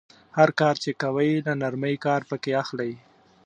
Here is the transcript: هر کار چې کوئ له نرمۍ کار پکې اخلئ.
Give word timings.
هر 0.37 0.49
کار 0.59 0.75
چې 0.83 0.91
کوئ 1.01 1.31
له 1.45 1.53
نرمۍ 1.61 1.95
کار 2.05 2.21
پکې 2.29 2.51
اخلئ. 2.61 2.91